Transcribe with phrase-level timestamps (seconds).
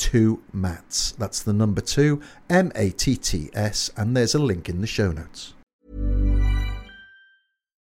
[0.00, 1.12] two mats.
[1.12, 4.86] That's the number two, M A T T S, and there's a link in the
[4.88, 5.54] show notes.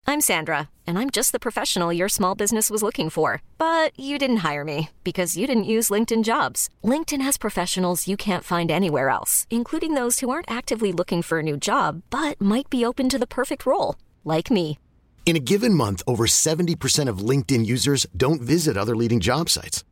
[0.04, 3.40] I'm Sandra, and I'm just the professional your small business was looking for.
[3.56, 6.68] But you didn't hire me because you didn't use LinkedIn jobs.
[6.84, 11.38] LinkedIn has professionals you can't find anywhere else, including those who aren't actively looking for
[11.38, 14.78] a new job but might be open to the perfect role, like me.
[15.24, 19.84] In a given month, over 70% of LinkedIn users don't visit other leading job sites.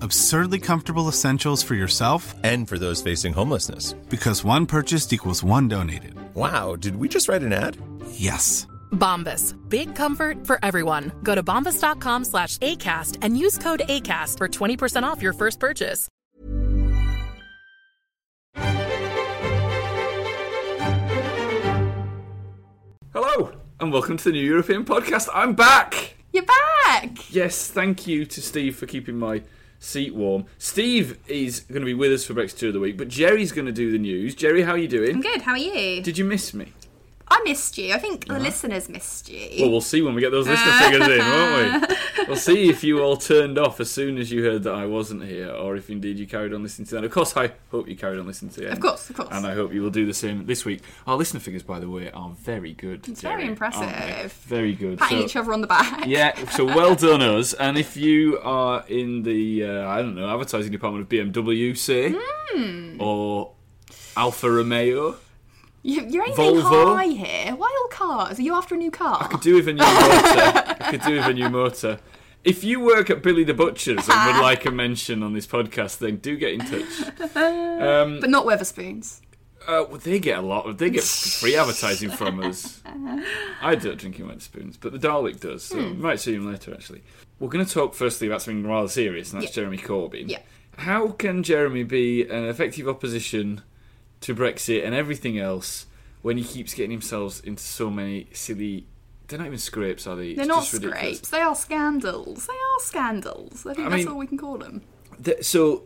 [0.00, 3.94] Absurdly comfortable essentials for yourself And for those facing homelessness.
[4.08, 6.14] because one purchased equals one donated.
[6.34, 7.76] Wow, did we just write an ad?
[8.12, 8.66] Yes.
[8.92, 9.54] Bombas.
[9.68, 11.12] Big comfort for everyone.
[11.22, 16.08] Go to bombas.com slash ACAST and use code ACAST for 20% off your first purchase.
[23.12, 25.28] Hello, and welcome to the New European Podcast.
[25.32, 26.16] I'm back!
[26.32, 27.32] You're back!
[27.32, 29.42] Yes, thank you to Steve for keeping my
[29.78, 30.46] seat warm.
[30.58, 33.66] Steve is going to be with us for Brexiteer of the Week, but Geri's going
[33.66, 34.34] to do the news.
[34.34, 35.16] Geri, how are you doing?
[35.16, 36.02] I'm good, how are you?
[36.02, 36.72] Did you miss me?
[37.30, 37.92] I missed you.
[37.94, 39.48] I think the listeners missed you.
[39.62, 41.96] Well, we'll see when we get those listener figures in, won't we?
[42.28, 45.24] We'll see if you all turned off as soon as you heard that I wasn't
[45.24, 47.04] here, or if indeed you carried on listening to that.
[47.04, 48.72] Of course, I hope you carried on listening to it.
[48.72, 49.28] Of course, of course.
[49.32, 50.82] And I hope you will do the same this week.
[51.06, 53.08] Our listener figures, by the way, are very good.
[53.08, 54.32] It's very impressive.
[54.44, 54.98] Very good.
[54.98, 56.06] Patting So- each other on the back.
[56.06, 57.54] yeah, so well done us.
[57.54, 62.14] And if you are in the, uh, I don't know, advertising department of BMW, say,
[62.52, 63.00] Hmm.
[63.00, 63.52] or
[64.18, 65.16] Alfa Romeo,
[65.82, 66.96] You, you're aiming Volvo.
[66.96, 67.54] high here.
[67.54, 68.38] Why all cars?
[68.38, 69.18] Are you after a new car?
[69.22, 70.76] I could do with a new motor.
[70.80, 71.98] I could do with a new motor.
[72.44, 75.98] If you work at Billy the Butcher's and would like a mention on this podcast,
[75.98, 77.36] then do get in touch.
[77.36, 79.20] Um, but not Wetherspoons.
[79.66, 81.04] uh, well, they get a lot of they get
[81.40, 82.80] free advertising from us.
[83.62, 85.64] I don't drink in wet spoons, but the Dalek does.
[85.64, 85.96] So Hmm.
[85.96, 86.72] we might see him later.
[86.74, 87.02] Actually,
[87.38, 89.62] we're going to talk firstly about something rather serious, and that's Yeah.
[89.62, 90.28] Jeremy Corbyn.
[90.28, 90.40] Yeah.
[90.78, 93.62] How can Jeremy be an effective opposition
[94.22, 95.86] to Brexit and everything else
[96.22, 98.86] when he keeps getting himself into so many silly?
[99.28, 100.34] They're not even scrapes, are they?
[100.34, 100.98] They're not just ridiculous.
[101.18, 101.30] scrapes.
[101.30, 102.46] They are scandals.
[102.46, 103.66] They are scandals.
[103.66, 104.82] I think I that's mean- all we can call them.
[105.22, 105.84] Th- so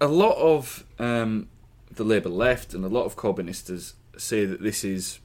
[0.00, 1.48] a lot of um,
[1.92, 5.18] the Labour left and a lot of Corbynistas say that this is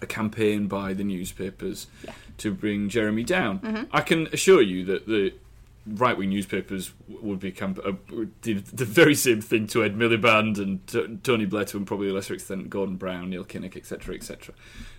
[0.00, 1.86] a campaign by the newspapers
[2.38, 3.58] to bring Jeremy down.
[3.58, 3.84] Mm-hmm.
[3.92, 5.34] I can assure you that the
[5.86, 7.92] right wing newspapers would be camp- uh,
[8.42, 12.08] did the very same thing to Ed Miliband and T- Tony Blair to and probably
[12.08, 14.54] a lesser extent Gordon Brown, Neil Kinnock, etc., etc.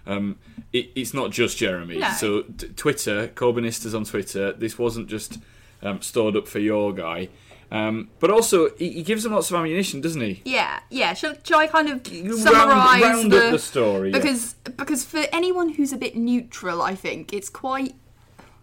[0.08, 0.38] Um,
[0.74, 2.00] it, it's not just Jeremy.
[2.00, 2.10] No.
[2.12, 5.38] So t- Twitter, Corbynistas on Twitter, this wasn't just
[5.82, 7.30] um, stored up for your guy.
[7.72, 10.42] Um, but also, he, he gives them lots of ammunition, doesn't he?
[10.44, 11.14] Yeah, yeah.
[11.14, 14.18] Shall, shall I kind of summarise round the, the story, yeah.
[14.18, 17.96] Because because for anyone who's a bit neutral, I think it's quite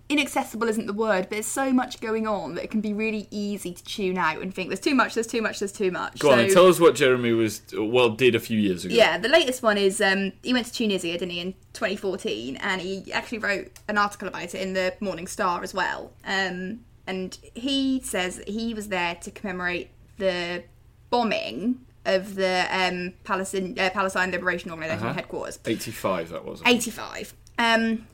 [0.08, 3.28] inaccessible isn't the word, but there's so much going on that it can be really
[3.30, 6.18] easy to tune out and think there's too much, there's too much, there's too much.
[6.18, 8.94] Go on, and tell us what Jeremy was well did a few years ago.
[8.94, 12.80] Yeah, the latest one is um, he went to Tunisia, didn't he, in 2014, and
[12.80, 16.12] he actually wrote an article about it in the Morning Star as well.
[16.26, 20.64] Um, and he says that he was there to commemorate the
[21.10, 25.14] bombing of the um, Palestine, uh, Palestine Liberation Organization Uh-huh.
[25.14, 25.58] headquarters.
[25.66, 26.30] eighty-five.
[26.30, 26.62] That was.
[26.64, 27.34] 85.
[27.58, 28.06] Um,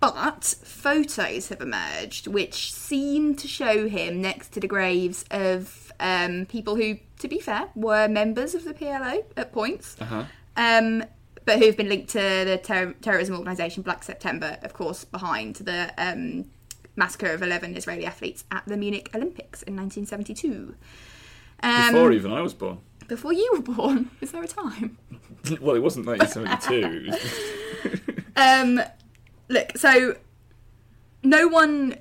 [0.00, 6.46] but photos have emerged which seem to show him next to the graves of um,
[6.46, 9.96] people who, to be fair, were members of the PLO at points.
[10.00, 10.24] Uh-huh.
[10.56, 11.04] Um,
[11.44, 15.92] but who've been linked to the ter- terrorism organisation Black September, of course, behind the
[15.98, 16.46] um,
[16.96, 20.74] massacre of 11 Israeli athletes at the Munich Olympics in 1972.
[21.62, 22.78] Um, Before even I was born.
[23.08, 24.98] Before you were born, is there a time?
[25.60, 27.12] well, it wasn't 1972.
[29.50, 30.16] Look, so
[31.22, 31.96] no one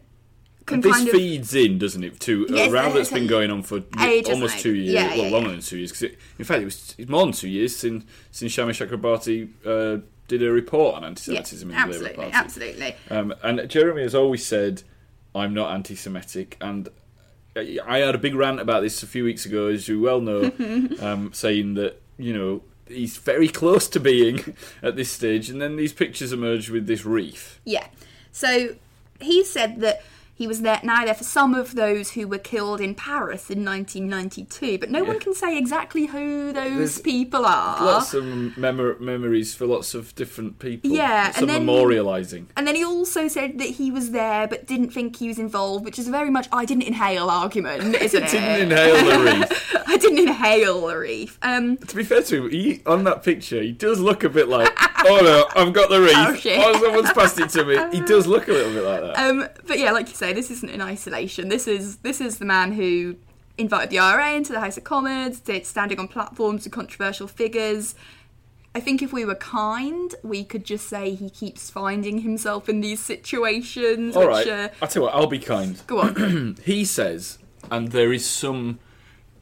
[0.65, 1.13] can this kind of.
[1.15, 4.31] feeds in, doesn't it, to a Yes, row uh, that's been going on for ages,
[4.31, 4.93] almost like- two years.
[4.93, 5.55] yeah, well, yeah, longer yeah.
[5.55, 5.91] than two years.
[5.91, 10.01] 'cause it, in fact, it was more than two years since since Shami Chakrabarti uh,
[10.27, 12.31] did a report on anti-Semitism in the Labour absolutely, Party.
[12.35, 12.95] absolutely.
[13.09, 14.83] Um, and Jeremy has always said,
[15.33, 16.87] "I'm not anti-Semitic," and
[17.55, 20.51] I had a big rant about this a few weeks ago, as you well know,
[21.01, 25.75] um, saying that you know he's very close to being at this stage, and then
[25.75, 27.59] these pictures emerge with this wreath.
[27.65, 27.87] Yeah.
[28.31, 28.75] So
[29.19, 30.01] he said that
[30.39, 33.63] he was there now there for some of those who were killed in Paris in
[33.65, 37.83] 1992, but no one can say exactly who those There's people are.
[37.83, 38.23] Lots of
[38.57, 40.89] memor- memories for lots of different people.
[40.91, 42.45] Yeah, some and then- memorialising.
[42.55, 45.83] And then he also said that he was there but didn't think he was involved,
[45.83, 48.29] which is very much I didn't inhale argument, isn't it?
[48.29, 49.75] I didn't inhale the wreath.
[49.87, 51.37] I didn't inhale the reef.
[51.41, 54.47] Um, To be fair to him, he, on that picture, he does look a bit
[54.47, 54.71] like,
[55.05, 56.09] oh no, I've got the wreath.
[56.29, 56.59] Oh, shit.
[56.63, 57.75] Oh, someone's passed it to me.
[57.91, 59.17] He does look a little bit like that.
[59.29, 61.49] um, but yeah, like you say, this isn't in isolation.
[61.49, 63.15] This is this is the man who
[63.57, 67.95] invited the IRA into the House of Commons, did standing on platforms with controversial figures.
[68.73, 72.81] I think if we were kind, we could just say he keeps finding himself in
[72.81, 74.15] these situations.
[74.15, 75.81] All which, right, uh, I'll tell you what, I'll be kind.
[75.87, 76.57] go on.
[76.63, 77.39] he says,
[77.71, 78.79] and there is some,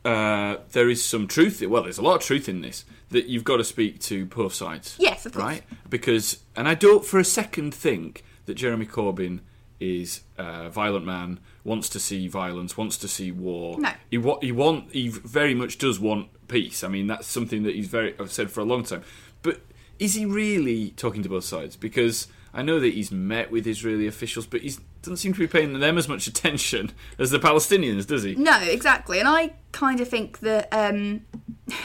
[0.05, 1.61] uh, there is some truth.
[1.61, 4.53] Well, there's a lot of truth in this that you've got to speak to both
[4.53, 4.95] sides.
[4.97, 5.43] Yes, of course.
[5.43, 9.41] Right, because, and I don't for a second think that Jeremy Corbyn
[9.79, 13.79] is a violent man, wants to see violence, wants to see war.
[13.79, 13.91] No.
[14.09, 16.83] he wa- he want he very much does want peace.
[16.83, 19.03] I mean, that's something that he's very I've said for a long time.
[19.41, 19.61] But
[19.99, 21.75] is he really talking to both sides?
[21.75, 25.47] Because I know that he's met with Israeli officials, but he doesn't seem to be
[25.47, 28.35] paying them as much attention as the Palestinians, does he?
[28.35, 29.19] No, exactly.
[29.19, 31.21] And I kind of think that um,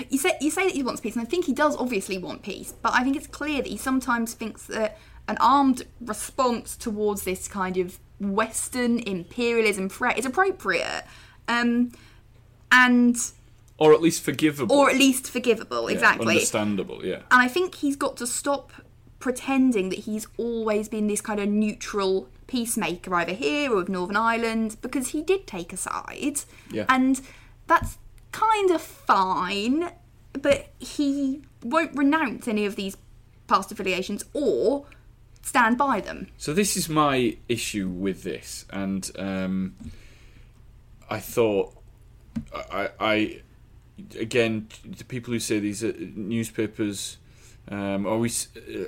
[0.08, 2.42] you say you say that he wants peace, and I think he does obviously want
[2.42, 2.72] peace.
[2.72, 4.98] But I think it's clear that he sometimes thinks that
[5.28, 11.04] an armed response towards this kind of Western imperialism threat is appropriate,
[11.48, 11.92] um,
[12.70, 13.16] and
[13.78, 14.74] Or at least forgivable.
[14.76, 15.88] or at least forgivable.
[15.90, 16.34] Yeah, exactly.
[16.34, 17.16] Understandable, yeah.
[17.30, 18.72] And I think he's got to stop
[19.18, 24.16] pretending that he's always been this kind of neutral peacemaker, either here or with Northern
[24.16, 26.40] Ireland, because he did take a side.
[26.70, 26.84] Yeah.
[26.88, 27.20] And
[27.66, 27.98] that's
[28.32, 29.90] kind of fine,
[30.32, 32.96] but he won't renounce any of these
[33.46, 34.86] past affiliations or
[35.42, 36.28] stand by them.
[36.38, 39.74] So this is my issue with this, and um,
[41.10, 41.74] I thought
[42.54, 43.40] I, I
[44.18, 47.18] again the people who say these newspapers
[47.68, 48.30] um, are we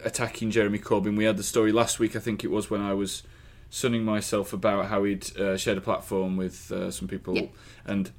[0.05, 1.17] attacking Jeremy Corbyn?
[1.17, 3.23] We had the story last week, I think it was when I was
[3.71, 7.47] sunning myself about how he'd uh, shared a platform with uh, some people, Yeah.
[7.85, 8.11] and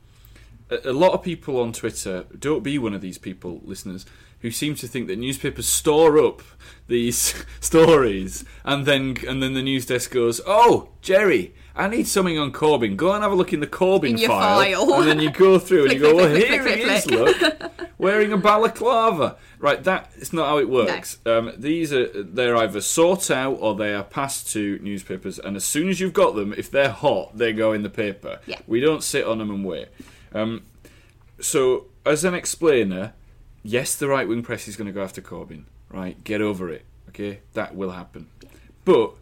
[0.70, 4.06] a, a lot of people on Twitter don't be one of these people, listeners,
[4.46, 6.44] who seem to think that newspapers store up
[6.88, 12.38] these stories and then and then the news desk goes, "Oh, Geri, I need something
[12.38, 12.96] on Corbyn.
[12.96, 14.60] Go and have a look in the Corbyn In file.
[14.62, 14.94] file.
[15.02, 18.32] And then you go through and you go, "Well, here he is, flick." look, wearing
[18.32, 21.18] a balaclava." Right, that is not how it works.
[21.26, 25.66] Um, these are they're either sought out or they are passed to newspapers, and as
[25.66, 28.42] soon as you've got them, if they're hot, they go in the paper.
[28.46, 28.60] Yeah.
[28.68, 29.88] We don't sit on them and wait.
[30.34, 30.66] Um,
[31.40, 33.14] so, as an explainer,
[33.66, 35.64] yes, the right wing press is going to go after Corbyn.
[35.90, 36.86] Right, get over it.
[37.10, 38.28] Okay, that will happen.
[38.84, 39.14] But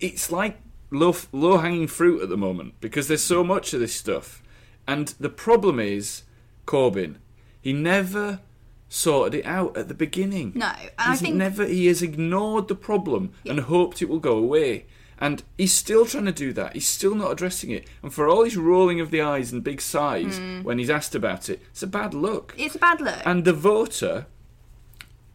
[0.00, 0.60] it's like
[0.90, 4.42] low low hanging fruit at the moment because there's so much of this stuff,
[4.86, 6.22] and the problem is
[6.66, 7.16] Corbyn.
[7.60, 8.40] He never
[8.88, 10.52] sorted it out at the beginning.
[10.54, 11.66] No, and I think- never.
[11.66, 14.86] He has ignored the problem and hoped it will go away.
[15.18, 16.72] And he's still trying to do that.
[16.74, 17.86] He's still not addressing it.
[18.02, 20.62] And for all his rolling of the eyes and big sighs Hmm.
[20.62, 22.54] when he's asked about it, it's a bad look.
[22.58, 23.22] It's a bad look.
[23.24, 24.26] And the voter,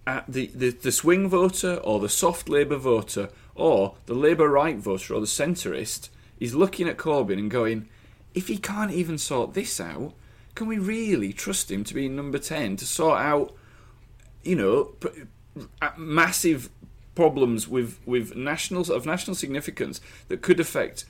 [0.06, 4.78] at the, the, the swing voter or the soft Labour voter or the Labour right
[4.78, 6.10] voter or the centrist,
[6.40, 7.88] is looking at Corbyn and going,
[8.34, 10.14] if he can't even sort this out,
[10.56, 13.54] can we really trust him to be number 10 to sort out,
[14.44, 15.24] you know, p-
[15.82, 16.70] uh, massive
[17.20, 20.00] problems with, with national of national significance
[20.30, 21.04] that could affect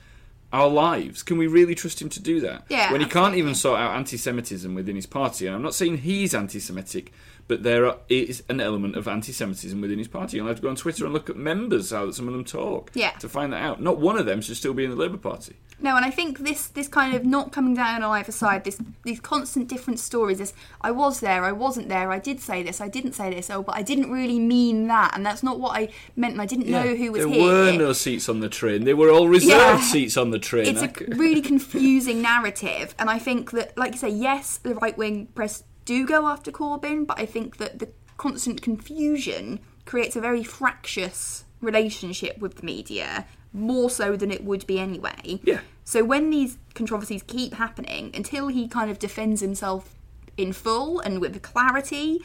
[0.52, 1.22] our lives.
[1.22, 2.64] Can we really trust him to do that?
[2.68, 5.98] Yeah, when he can't even sort out anti-Semitism within his party, and I'm not saying
[6.00, 7.12] he's anti-Semitic,
[7.50, 10.38] but there are, is an element of anti-Semitism within his party.
[10.38, 12.92] You'll have to go on Twitter and look at members how some of them talk
[12.94, 13.12] Yeah.
[13.20, 13.82] to find that out.
[13.82, 15.56] Not one of them should still be in the Labour Party.
[15.82, 18.78] No, and I think this this kind of not coming down on either side, this
[19.06, 20.38] these constant different stories.
[20.38, 23.50] This I was there, I wasn't there, I did say this, I didn't say this.
[23.50, 25.88] Oh, but I didn't really mean that, and that's not what I
[26.18, 27.46] meant, and I didn't know who was there here.
[27.48, 28.84] There were no seats on the train.
[28.84, 29.82] They were all reserved Yeah.
[29.82, 30.68] seats on the train.
[30.68, 34.76] it's I a really confusing narrative, and I think that, like you say, yes, the
[34.76, 40.16] right wing press do go after Corbyn, but I think that the constant confusion creates
[40.16, 45.40] a very fractious relationship with the media, more so than it would be anyway.
[45.44, 45.62] Yeah.
[45.84, 49.96] So when these controversies keep happening, until he kind of defends himself
[50.38, 52.20] in full and with clarity,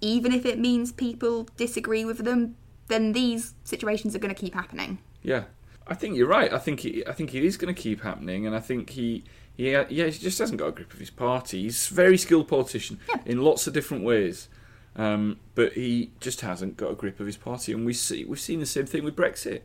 [0.00, 2.56] even if it means people disagree with them,
[2.88, 4.96] then these situations are going to keep happening.
[5.22, 5.44] Yeah,
[5.86, 6.50] I think you're right.
[6.50, 9.24] I think it, I think it is going to keep happening, and I think he.
[9.56, 11.62] Yeah, yeah, he just hasn't got a grip of his party.
[11.62, 14.48] He's a very skilled politician in lots of different ways,
[14.96, 17.72] um, but he just hasn't got a grip of his party.
[17.72, 19.60] And we see we've seen the same thing with Brexit.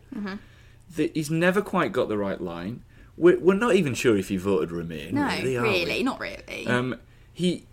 [0.98, 2.84] That he's never quite got the right line.
[3.18, 5.15] We're, we're not even sure if he voted Remain.
[5.15, 6.68] No, really, really, not really.
[6.68, 7.00] Um,
[7.34, 7.65] he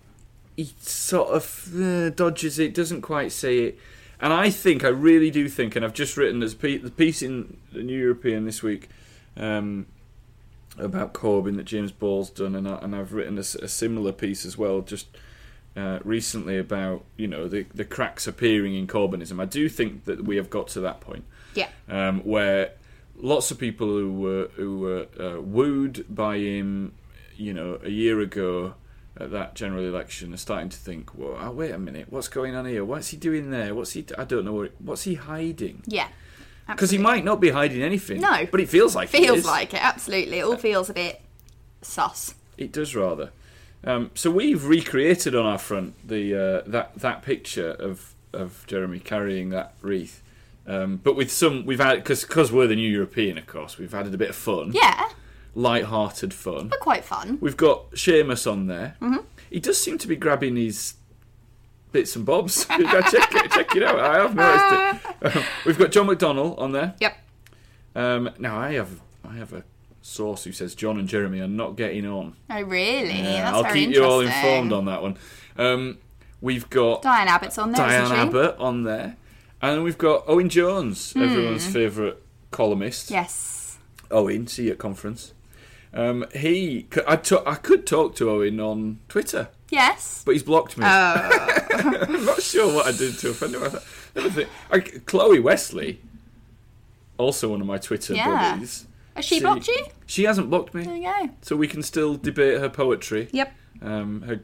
[0.57, 3.79] he sort of uh, dodges it, doesn't quite say it,
[4.21, 7.23] and I think I really do think, and I've just written there's a the piece
[7.23, 8.89] in the New European this week
[9.37, 9.87] um,
[10.79, 14.57] about Corbyn that James Ball's done, and, I, and I've written a similar piece as
[14.57, 15.07] well just
[15.77, 19.41] uh, recently about you know the the cracks appearing in Corbynism.
[19.41, 21.25] I do think that we have got to that point
[21.55, 21.69] yeah.
[21.89, 22.73] um, where
[23.17, 26.93] lots of people who were who were uh, wooed by him,
[27.37, 28.75] you know, a year ago
[29.17, 32.55] at that general election are starting to think, "Well, oh, wait a minute, what's going
[32.55, 32.85] on here?
[32.85, 33.75] What's he doing there?
[33.75, 34.05] What's he?
[34.19, 34.53] I don't know.
[34.55, 35.83] what- What's he hiding?
[35.87, 36.09] Yeah.
[36.67, 38.21] Because he might not be hiding anything.
[38.21, 38.47] No.
[38.51, 39.47] but it feels like Feels is.
[39.47, 40.39] like it, absolutely.
[40.39, 41.21] It all feels a bit
[41.83, 42.35] sus.
[42.57, 43.31] It does rather.
[43.85, 49.01] Um, so we've recreated on our front the uh, that that picture of of Jeremy
[49.01, 50.23] carrying that wreath,
[50.67, 53.93] um, but with some we've had because because we're the new European, of course, we've
[53.93, 55.09] added a bit of fun, Yeah,
[55.57, 56.69] light-hearted fun.
[56.69, 57.39] but quite fun.
[57.41, 58.97] We've got Seumas on there.
[59.03, 59.25] Mm-hmm.
[59.51, 60.95] He does seem to be grabbing his
[61.93, 62.65] bits and bobs.
[62.67, 64.01] check, it, check it out.
[64.01, 65.13] I have noticed it.
[65.23, 66.95] Um, we've got John McDonnell on there.
[66.99, 67.17] Yep.
[67.95, 69.63] Um, now I have I have a
[70.01, 72.35] source who says John and Jeremy are not getting on.
[72.51, 73.21] Oh, really?
[73.21, 75.17] Yeah, I'll keep you all informed on that one.
[75.57, 75.99] Um,
[76.41, 78.11] we've got Diane Abbott's on there, Diane?
[78.11, 79.17] Abbott on there,
[79.61, 82.17] and we've got Owen Jones, everyone's favourite
[82.51, 83.11] columnist.
[83.11, 83.79] Yes.
[84.11, 85.33] Owen, see you at conference.
[85.95, 90.23] Um, he, I, could talk to Owen on Twitter, Yes.
[90.25, 90.85] but he's blocked me.
[90.89, 91.59] Oh.
[91.75, 93.63] I'm not sure what I did to offend him.
[93.65, 93.69] I
[94.21, 96.01] I think- I, Chloe Wesley,
[97.19, 98.55] also one of my Twitter Yeah.
[98.55, 98.87] buddies.
[99.15, 99.87] Has she blocked you?
[100.07, 101.31] She hasn't blocked me, There you go.
[101.43, 103.29] so we can still debate her poetry.
[103.33, 103.53] Yep.
[103.83, 104.41] Um, her,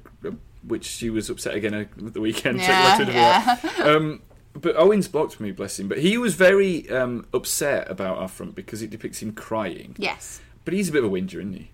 [0.66, 2.58] which she was upset again at the weekend.
[2.61, 3.82] Yeah, Twitter.
[3.97, 4.23] Um,
[4.54, 5.88] but Owen's blocked me, bless him.
[5.88, 9.94] But he was very um, upset about our front because it depicts him crying.
[9.99, 10.40] Yes.
[10.64, 11.70] But he's a bit of a whinger, isn't he?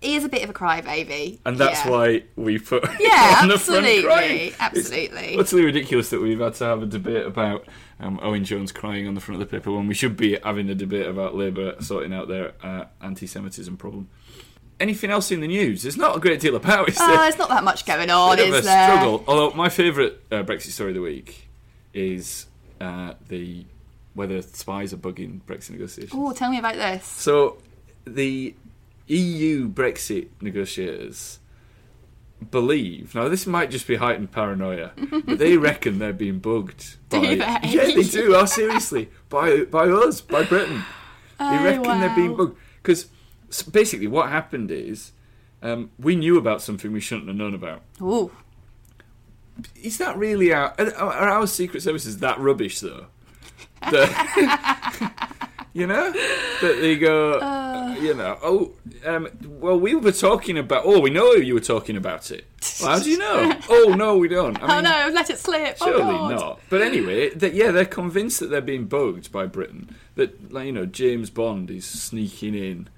[0.00, 1.38] He is a bit of a crybaby.
[1.46, 1.90] And that's yeah.
[1.90, 5.18] why we put Yeah, on the front absolutely, absolutely.
[5.34, 7.66] It's utterly ridiculous that we've had to have a debate about
[7.98, 10.68] um, Owen Jones crying on the front of the paper when we should be having
[10.68, 14.08] a debate about Labour sorting out their uh, anti-Semitism problem.
[14.78, 15.82] Anything else in the news?
[15.82, 17.16] There's not a great deal about, is Oh, there?
[17.16, 18.88] there's not that much going on, bit of a there?
[18.90, 19.24] struggle.
[19.26, 21.48] Although my favourite uh, Brexit story of the week
[21.94, 22.46] is
[22.82, 23.64] uh, the
[24.12, 26.12] whether spies are bugging Brexit negotiations.
[26.14, 27.06] Oh, tell me about this.
[27.06, 27.56] So
[28.06, 28.54] the
[29.08, 31.38] EU Brexit negotiators
[32.50, 34.92] believe now this might just be heightened paranoia,
[35.24, 36.96] but they reckon they're being bugged.
[37.08, 37.36] By, they?
[37.36, 38.34] Yeah, they do.
[38.36, 40.84] Oh, seriously, by by us, by Britain.
[41.38, 43.06] They Oh, reckon they're being bugged because
[43.70, 45.12] basically what happened is
[45.62, 47.82] um, we knew about something we shouldn't have known about.
[48.02, 48.30] Ooh.
[49.82, 53.06] Is that really our are are our secret services that rubbish though?
[53.80, 57.65] That- you know that they go, Uh.
[58.00, 58.72] You know, oh,
[59.04, 60.82] um, well, we were talking about.
[60.84, 62.44] Oh, we know you were talking about it.
[62.80, 63.52] Well, how do you know?
[63.68, 64.60] oh no, we don't.
[64.62, 65.78] I Oh no, I've let it slip.
[65.78, 66.30] Surely oh, God.
[66.30, 66.60] not.
[66.68, 69.94] But anyway, that yeah, they're convinced that they're being bugged by Britain.
[70.16, 72.88] That like, you know, James Bond is sneaking in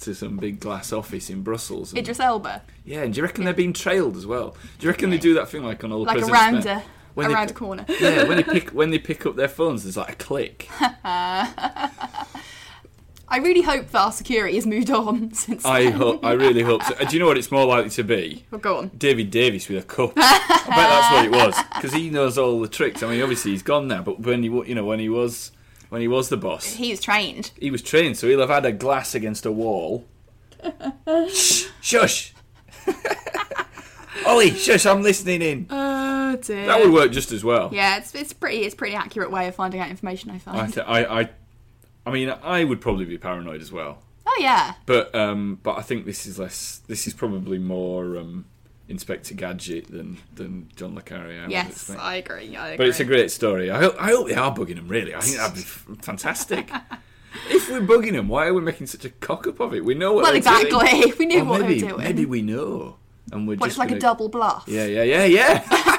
[0.00, 1.90] to some big glass office in Brussels.
[1.92, 2.62] and- Idris Elba.
[2.84, 4.56] yeah, and do you reckon they're being trailed as well?
[4.78, 6.78] Do you rection they do that thing like on all the Like President's around Men?
[6.78, 6.82] a,
[7.14, 7.84] When they- around a corner.
[7.88, 10.68] Yeah, when they pick when they pick up their phones, there's like a click.
[13.32, 15.92] I really hope that our security has moved on since I then.
[15.92, 16.94] hope, I really hope so.
[16.94, 18.44] Uh, Do you know what it's more likely to be?
[18.50, 18.88] Well, go on.
[18.96, 20.12] David Davis with a cup.
[20.16, 23.02] I bet that's what it was because he knows all the tricks.
[23.02, 25.50] I mean, obviously he's gone now, but when he you know when he was
[25.88, 27.50] when he was the boss, He was trained.
[27.58, 30.04] he was trained, so he'll have had a glass against a wall.
[31.28, 32.34] Shh, shush.
[34.24, 34.86] Ollie, shush!
[34.86, 35.66] I'm listening in.
[35.68, 36.66] Oh dear.
[36.66, 37.70] That would work just as well.
[37.72, 40.30] Yeah, it's it's pretty it's pretty accurate way of finding out information.
[40.30, 40.72] I I, find.
[40.74, 41.30] th- I, I,
[42.06, 44.02] I mean, I would probably be paranoid as well.
[44.26, 44.74] oh yeah.
[44.86, 46.80] But um, but I think this is less.
[46.86, 48.46] This is probably more um,
[48.88, 51.44] Inspector Gadget than than John le Carre.
[51.44, 51.90] I Yes.
[51.90, 52.56] I agree.
[52.56, 52.76] I agree.
[52.78, 53.70] But it's a great story.
[53.70, 54.88] I hope, I hope they are bugging him.
[54.88, 55.60] Really, I think that'd be
[56.02, 56.70] fantastic.
[57.50, 59.84] if we're bugging him, why are we making such a cock up of it?
[59.84, 60.24] We know what.
[60.24, 60.66] Well, they're doing.
[60.66, 61.12] exactly.
[61.18, 62.02] We knew Or what they maybe, were doing.
[62.04, 62.96] Maybe we know.
[63.30, 64.64] and we're just it's like gonna- a double bluff.
[64.66, 65.62] Yeah, yeah, yeah, yeah.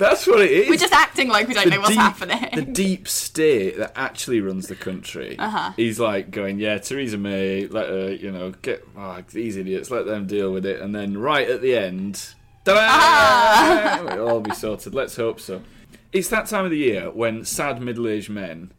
[0.00, 0.70] That's what it is.
[0.70, 2.48] We're just acting like we don't know what's deep, happening.
[2.54, 5.38] The deep state that actually runs the country.
[5.38, 5.72] Uh-huh.
[5.76, 10.06] He's like going, yeah, Theresa May, let her, you know, get oh, these idiots, let
[10.06, 12.30] them deal with it, and then right at the end,
[12.64, 14.10] ta-da!
[14.10, 14.94] it'll all be sorted.
[14.94, 15.60] Let's hope so.
[16.12, 18.72] It's that time of the year when sad middle-aged men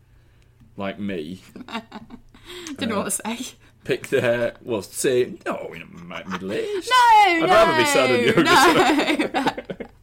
[0.76, 1.44] like me
[2.78, 3.56] Didn't want to say.
[3.84, 6.90] pick their well, say no, we're not middle-aged.
[6.90, 9.72] No, I'd no, rather be sad and younger.
[9.84, 9.88] No.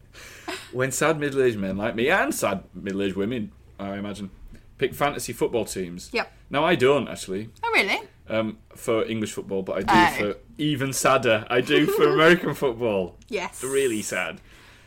[0.72, 4.30] when sad middle-aged men like me and sad middle-aged women, I imagine,
[4.78, 6.10] pick fantasy football teams.
[6.12, 6.32] Yep.
[6.50, 8.00] Now I don't actually oh, really?
[8.28, 10.32] um, for English football, but I do Oh.
[10.32, 11.46] for even sadder.
[11.50, 13.16] I do for American football.
[13.28, 13.62] Yes.
[13.62, 14.40] Really sad.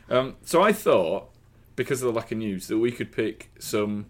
[0.10, 1.30] Um, so I thought,
[1.76, 4.08] because of the lack of news, that we could pick some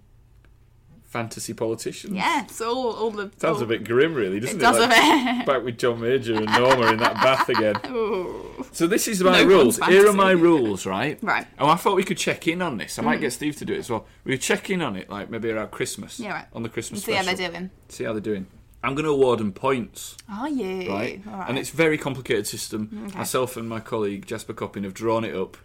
[1.12, 2.14] fantasy politicians.
[2.14, 3.32] Yeah, so all, all the.
[3.38, 4.64] Sounds all, a bit grim, really, doesn't It it?
[4.64, 5.46] does Like.
[5.46, 7.76] Back with John Major and Norma in that bath again.
[7.92, 8.66] Ooh.
[8.72, 9.78] So this is my No rules.
[9.78, 11.20] Here are my rules, right?
[11.22, 11.46] Right.
[11.60, 12.98] Oh, I thought we could check in on this.
[12.98, 13.24] I might mm.
[13.24, 14.08] get Steve to do it as well.
[14.24, 16.20] We could check in on it, like maybe around Christmas.
[16.20, 16.46] Yeah, right.
[16.54, 17.70] On the Christmas See how they're doing.
[17.90, 18.48] See how they're doing.
[18.84, 20.90] I'm going to award them points, Are you?
[20.90, 21.22] right?
[21.48, 22.88] And it's a very complicated system.
[22.88, 23.18] Mm, okay.
[23.20, 25.58] Myself and my colleague Jasper Copping have drawn it up.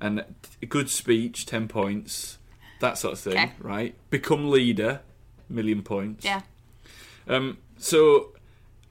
[0.00, 0.24] And
[0.60, 2.38] a good speech, 10 points.
[2.82, 3.52] That sort of thing, Okay.
[3.60, 3.94] right?
[4.10, 5.00] Become leader,
[5.48, 6.24] million points.
[6.24, 6.42] Yeah.
[7.28, 8.32] Um, so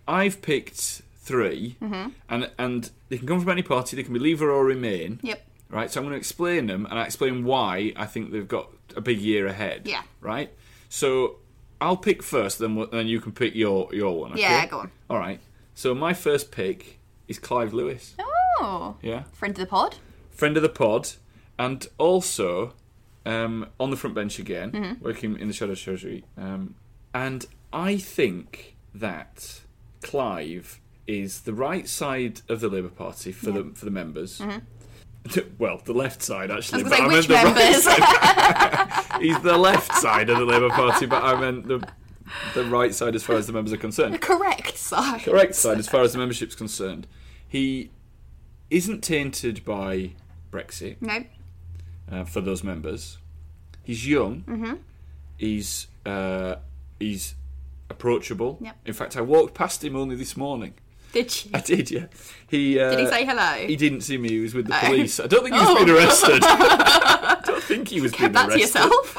[0.07, 2.09] I've picked 3 Mm-hmm.
[2.29, 3.95] and and they can come from any party.
[3.95, 5.19] They can be Leaver or Remain.
[5.21, 5.45] Yep.
[5.69, 5.91] Right.
[5.91, 9.01] So I'm going to explain them, and I explain why I think they've got a
[9.01, 9.81] big year ahead.
[9.85, 10.03] Yeah.
[10.21, 10.49] Right.
[10.89, 11.37] So
[11.79, 14.31] I'll pick first, then then you can pick your your one.
[14.33, 14.41] Okay?
[14.41, 14.91] Yeah, go on.
[15.09, 15.39] All right.
[15.75, 18.15] So my first pick is Clive Lewis.
[18.59, 18.95] Oh.
[19.01, 19.23] Yeah.
[19.33, 19.97] Friend of the pod.
[20.31, 21.09] Friend of the pod,
[21.59, 22.73] and also
[23.25, 25.03] um, on the front bench again, Mm-hmm.
[25.03, 26.23] working in the Shadow Treasury.
[26.37, 26.75] Um,
[27.13, 29.61] and I think that
[30.01, 34.41] Clive is the right side of the Labour Party for the for the members.
[35.59, 36.83] Well, the left side actually.
[36.83, 36.93] Mm-hmm.
[36.93, 37.83] I but say, meant which the right members?
[37.83, 39.21] side.
[39.21, 41.87] He's the left side of the Labour Party, but I meant the
[42.55, 44.15] the right side as far as the members are concerned.
[44.15, 45.21] The Correct side.
[45.21, 47.05] Correct side as far as the membership's concerned.
[47.47, 47.91] He
[48.71, 50.13] isn't tainted by
[50.51, 51.23] Brexit No.
[52.09, 53.17] Uh, for those members.
[53.83, 54.43] He's young.
[54.47, 54.73] Mm-hmm.
[55.37, 56.55] He's uh,
[56.99, 57.35] he's
[57.89, 58.57] approachable.
[58.61, 58.75] Yep.
[58.85, 60.73] In fact, I walked past him only this morning.
[61.13, 61.51] Did you?
[61.53, 62.05] I did, yeah.
[62.47, 63.67] He uh, Did he say hello?
[63.67, 64.29] He didn't see me.
[64.29, 64.85] He was with the Oh.
[64.87, 65.19] police.
[65.19, 65.85] I don't think he was Oh.
[65.85, 66.39] being arrested.
[66.43, 68.61] I don't think he was being Kept that to arrested.
[68.61, 69.17] yourself.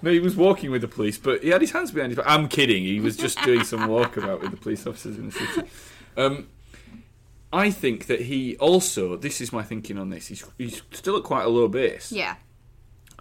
[0.00, 2.26] No, he was walking with the police, but he had his hands behind his back.
[2.28, 2.84] I'm kidding.
[2.84, 5.68] He was just doing some walkabout with the police officers in the city.
[6.16, 6.46] Um,
[7.52, 9.16] I think that he also.
[9.16, 10.26] This is my thinking on this.
[10.28, 12.12] He's, he's still at quite a low base.
[12.12, 12.36] yeah.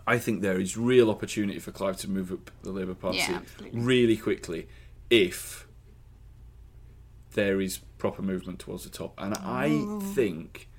[0.09, 3.41] I think there is real opportunity for Clive to move up the Labour Party Yeah,
[3.73, 4.69] really quickly
[5.09, 5.67] if
[7.33, 9.13] there is proper movement towards the top.
[9.17, 10.69] And I think,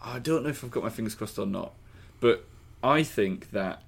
[0.00, 1.74] I don't know if I've got my fingers crossed or not,
[2.20, 2.44] but
[2.84, 3.82] I think that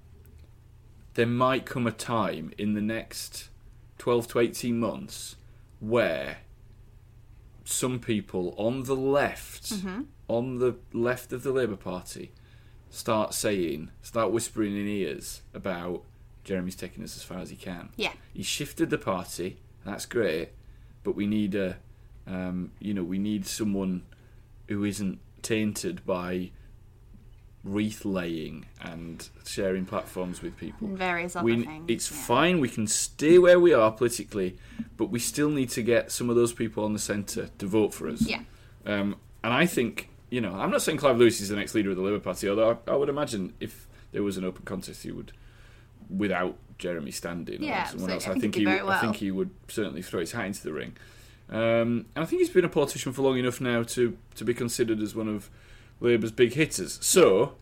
[1.14, 3.50] there might come a time in the next
[3.98, 5.36] 12 to 18 months
[5.78, 6.38] where
[7.68, 10.02] some people on the left, Mm-hmm.
[10.28, 12.32] on the left of the Labour Party,
[12.90, 16.02] start saying, start whispering in ears about
[16.44, 17.90] Jeremy's taking us as far as he can.
[17.96, 18.12] Yeah.
[18.32, 20.50] He shifted the party, that's great,
[21.04, 21.76] but we need a,
[22.26, 24.02] um, you know, we need someone
[24.68, 26.50] who isn't tainted by
[27.74, 30.88] wreath laying and sharing platforms with people.
[30.88, 32.18] And various other we, things, It's yeah.
[32.18, 32.60] fine.
[32.60, 34.56] We can stay where we are politically,
[34.96, 37.94] but we still need to get some of those people on the centre to vote
[37.94, 38.22] for us.
[38.22, 38.40] Yeah.
[38.86, 41.90] Um, and I think, you know, I'm not saying Clive Lewis is the next leader
[41.90, 45.02] of the Labour Party, although I, I would imagine if there was an open contest,
[45.02, 45.32] he would,
[46.08, 49.30] without Jeremy standing Yeah, or someone else, I I think he, do I think he
[49.30, 50.96] would certainly throw his hat into the ring.
[51.50, 54.54] Um, and I think he's been a politician for long enough now to, to be
[54.54, 55.50] considered as one of
[56.00, 56.98] Labour's big hitters.
[57.02, 57.54] So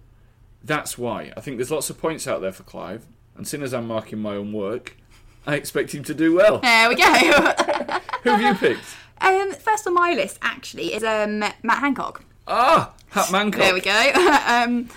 [0.62, 3.06] that's why I think there's lots of points out there for Clive.
[3.36, 4.96] And seeing as I'm marking my own work,
[5.46, 6.58] I expect him to do well.
[6.58, 7.04] There we go.
[8.22, 8.84] Who have you picked?
[9.20, 12.24] um, first on my list actually is um, Matt Hancock.
[12.48, 13.60] Ah, Hat Mancock.
[13.60, 14.12] There we go.
[14.46, 14.88] um,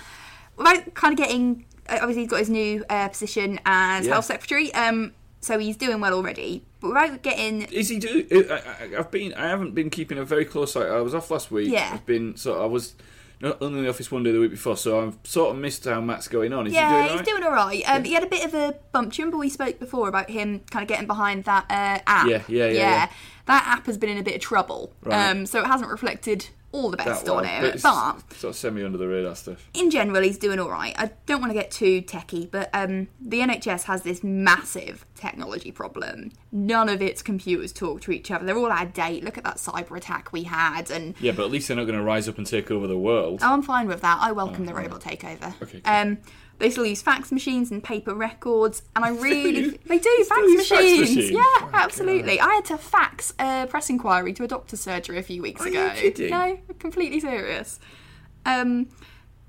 [0.56, 4.12] without kind of getting, uh, obviously he's got his new uh, position as Yeah.
[4.14, 4.72] health secretary.
[4.74, 6.64] Um, so he's doing well already.
[6.80, 8.26] But without getting, Is he do?
[8.50, 9.34] I, I, I've been.
[9.34, 10.86] I haven't been keeping a very close eye.
[10.86, 11.70] I was off last week.
[11.70, 11.90] Yeah.
[11.92, 12.36] I've been.
[12.36, 12.94] So I was
[13.42, 14.76] only in the office one day the week before.
[14.76, 16.66] So I've sort of missed how Matt's going on.
[16.66, 17.82] Is yeah, he doing he's doing all right.
[17.86, 19.12] Um, He had a bit of a bump.
[19.12, 22.28] Do you remember we spoke before about him kind of getting behind that uh, app?
[22.28, 23.10] Yeah, yeah, yeah, yeah.
[23.46, 24.92] That app has been in a bit of trouble.
[25.02, 25.30] Right.
[25.30, 28.84] Um, so it hasn't reflected all the best on it, But but sort of semi
[28.84, 29.68] under the radar stuff.
[29.74, 30.94] in general, he's doing all right.
[30.98, 35.72] I don't want to get too techie, but um, the NHS has this massive technology
[35.72, 36.30] problem.
[36.52, 38.44] None of its computers talk to each other.
[38.44, 39.24] They're all out of date.
[39.24, 41.98] Look at that cyber attack we had, and Yeah, but at least they're not going
[41.98, 43.40] to rise up and take over the world.
[43.42, 44.18] oh, I'm fine with that.
[44.20, 45.52] I welcome the robot takeover.
[45.62, 45.92] Okay, cool.
[45.92, 46.18] Um,
[46.60, 50.68] they still use fax machines and paper records, and I really they do fax use
[50.68, 51.00] fax machines.
[51.00, 51.30] machines?
[51.32, 52.38] Yeah, Oh, absolutely.
[52.40, 55.68] I had to fax a press inquiry to a doctor's surgery a few weeks Are
[55.68, 55.92] ago.
[56.28, 57.80] No, completely serious.
[58.46, 58.88] Um,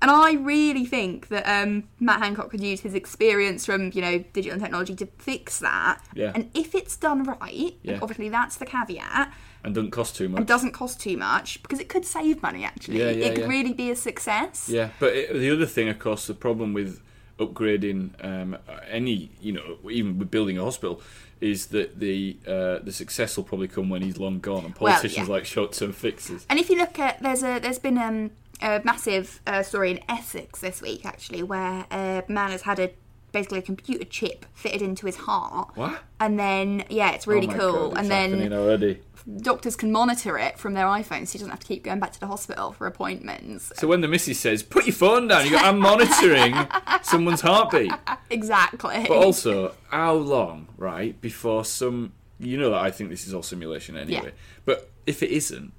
[0.00, 4.18] and I really think that um, Matt Hancock could use his experience from you know
[4.32, 6.00] digital technology to fix that.
[6.14, 6.32] Yeah.
[6.34, 7.98] And if it's done right, Yeah.
[8.02, 9.32] obviously that's the caveat.
[9.64, 10.40] And doesn't cost too much.
[10.40, 12.64] It doesn't cost too much because it could save money.
[12.64, 13.48] Actually, Yeah, yeah, it could yeah.
[13.48, 14.68] really be a success.
[14.68, 17.00] Yeah, but it, the other thing, of course, the problem with
[17.38, 18.56] upgrading um,
[18.88, 21.00] any, you know, even with building a hospital,
[21.40, 24.92] is that the uh, the success will probably come when he's long gone, and Well,
[24.92, 25.34] politicians yeah.
[25.34, 26.46] like short term fixes.
[26.48, 30.00] And if you look at there's a there's been um, a massive uh, story in
[30.08, 32.92] Essex this week actually where a man has had a
[33.32, 35.70] basically a computer chip fitted into his heart.
[35.74, 36.00] What?
[36.20, 37.72] And then yeah, it's really oh cool.
[37.72, 39.00] God, it's and then already.
[39.40, 42.12] Doctors can monitor it from their iPhones, so he doesn't have to keep going back
[42.12, 43.72] to the hospital for appointments.
[43.76, 46.54] So when the missus says, "Put your phone down," you go, "I'm monitoring
[47.02, 47.92] someone's heartbeat."
[48.30, 49.04] Exactly.
[49.08, 52.12] But also, how long, right, before some.
[52.38, 54.24] You know that I think this is all simulation anyway.
[54.24, 54.30] Yeah.
[54.64, 55.72] But if it isn't,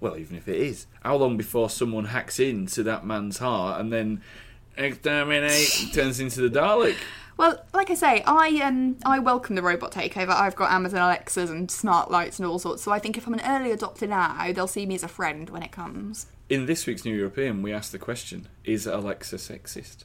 [0.00, 3.90] well, even if it is, how long before someone hacks into that man's heart and
[3.90, 4.20] then
[4.76, 6.96] exterminate turns into the Dalek?
[7.38, 10.30] Well, like I say, I um I welcome the robot takeover.
[10.30, 12.82] I've got Amazon Alexas and smart lights and all sorts.
[12.82, 15.48] So I think if I'm an early adopter now, they'll see me as a friend
[15.48, 16.26] when it comes.
[16.48, 19.98] In this week's New European, we asked the question: Is Alexa sexist?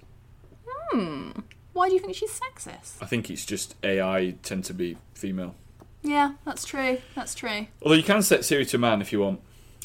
[0.92, 1.32] Hmm.
[1.74, 2.98] Why do you think she's sexist?
[3.02, 5.56] I think it's just AI tend to be female.
[6.04, 7.00] Yeah, that's true.
[7.16, 7.66] That's true.
[7.82, 9.40] Although you can set Siri to man if you want.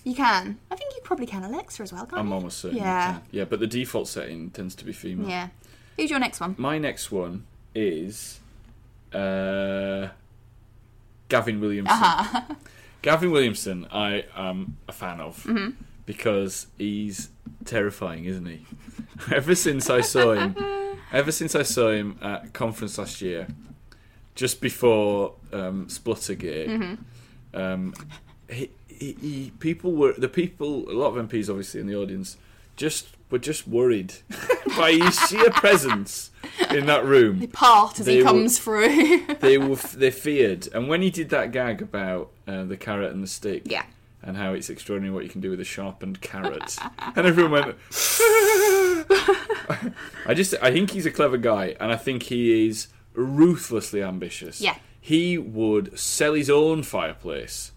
[0.04, 0.58] You can.
[0.70, 2.34] I think you probably can Alexa as well, can't I'm you?
[2.34, 2.76] almost certain.
[2.76, 3.12] you Yeah.
[3.14, 3.22] can.
[3.30, 5.28] Yeah, but the default setting tends to be female.
[5.28, 5.48] Yeah.
[5.98, 6.54] Who's your next one?
[6.58, 8.40] My next one is
[9.12, 10.08] uh,
[11.28, 11.92] Gavin Williamson.
[11.96, 12.42] Uh-huh.
[13.02, 15.70] Gavin Williamson, I am a fan of Mm-hmm.
[16.06, 17.30] because he's
[17.64, 18.64] terrifying, isn't he?
[19.34, 20.56] ever since I saw him,
[21.12, 23.46] ever since I saw him at conference last year,
[24.34, 27.56] just before um, Spluttergate, Mm-hmm.
[27.60, 27.94] um,
[28.50, 32.36] he, he, he, people were the people, a lot of MPs obviously in the audience,
[32.76, 34.14] just were just worried
[34.76, 36.30] by his sheer presence
[36.70, 37.40] in that room.
[37.40, 39.26] They part as They he were- comes through.
[39.40, 43.22] They were they feared, and when he did that gag about uh, the carrot and
[43.22, 43.84] the stick, Yeah.
[44.22, 46.76] and how it's extraordinary what you can do with a sharpened carrot,
[47.16, 47.76] and everyone went.
[50.26, 54.60] I just I think he's a clever guy, and I think he is ruthlessly ambitious.
[54.60, 54.76] Yeah.
[55.00, 57.72] he would sell his own fireplace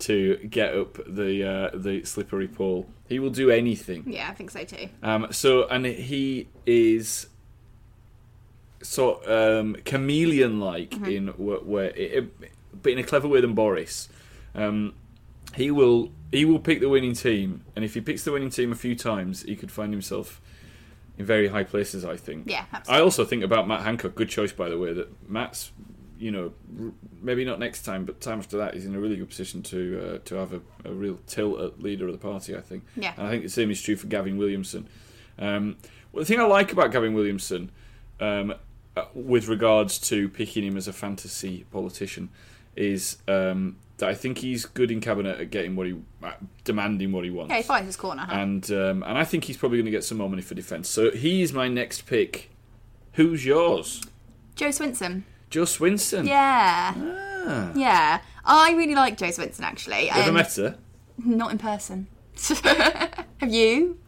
[0.00, 2.86] to get up the uh, the slippery pole.
[3.08, 4.04] He will do anything.
[4.06, 4.88] yeah, I think so too.
[5.02, 7.26] Um, so, and he is
[8.82, 11.04] sort um, chameleon-like Mm-hmm.
[11.06, 12.32] in where, where it,
[12.82, 14.08] but in a clever way than Boris.
[14.54, 14.94] Um,
[15.54, 18.72] he will he will pick the winning team, and if he picks the winning team
[18.72, 20.40] a few times, he could find himself
[21.18, 22.04] in very high places.
[22.04, 22.44] I think.
[22.48, 23.00] Yeah, absolutely.
[23.00, 24.14] I also think about Matt Hancock.
[24.14, 24.92] Good choice, by the way.
[24.92, 25.72] That Matt's,
[26.20, 29.16] you know, r- maybe not next time, but time after that, he's in a really
[29.16, 32.56] good position to uh, to have a, a real tilt at leader of the party.
[32.56, 32.84] I think.
[32.94, 33.14] Yeah.
[33.16, 34.86] And I think the same is true for Gavin Williamson.
[35.38, 35.76] Um,
[36.12, 37.70] well, the thing I like about Gavin Williamson,
[38.20, 38.54] um,
[38.96, 42.28] uh, with regards to picking him as a fantasy politician,
[42.76, 45.96] is um, that I think he's good in cabinet at getting what he,
[46.64, 47.50] demanding what he wants.
[47.50, 48.22] Yeah, he fights his corner.
[48.22, 48.34] Huh?
[48.34, 50.88] and um, and I think he's probably going to get some more money for defence.
[50.88, 52.50] So he's my next pick.
[53.14, 54.02] Who's yours?
[54.54, 55.22] Jo Swinson.
[55.50, 56.26] Jo Swinson.
[56.26, 56.94] Yeah.
[56.96, 57.70] Ah.
[57.74, 58.20] Yeah.
[58.44, 60.04] I really like Jo Swinson actually.
[60.04, 60.76] You ever Um, met her?
[61.24, 62.06] Not in person.
[62.64, 63.98] Have you?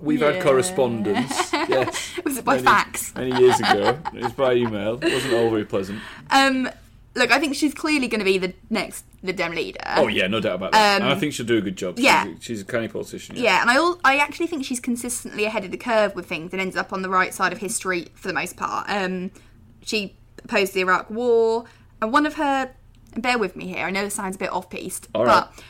[0.00, 0.32] We've Yeah.
[0.32, 1.52] had correspondence.
[1.52, 2.12] yes.
[2.24, 3.14] Was it by Many- fax?
[3.14, 3.98] Many years ago.
[4.14, 4.94] It was by email.
[5.02, 6.00] It wasn't all very pleasant.
[6.30, 6.68] Um,
[7.14, 9.78] look, I think she's clearly going to be the next Lib Dem leader.
[9.96, 10.96] Oh yeah, no doubt about that.
[10.96, 11.98] Um, and I think she'll do a good job.
[12.00, 12.24] yeah.
[12.24, 13.36] she's a, she's a canny politician.
[13.36, 16.52] Yeah, and I al- I actually think she's consistently ahead of the curve with things
[16.52, 18.86] and ends up on the right side of history for the most part.
[18.88, 19.30] Um,
[19.84, 21.64] she opposed the Iraq War,
[22.00, 22.72] and one of her,
[23.16, 25.46] bear with me here, I know this sounds a bit off-piste, All right.
[25.52, 25.64] but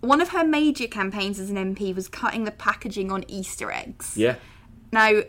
[0.00, 4.16] one of her major campaigns as an MP was cutting the packaging on Easter eggs.
[4.16, 4.36] Yeah.
[4.92, 5.22] Now,